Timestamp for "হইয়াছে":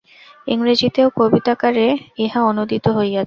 2.89-3.19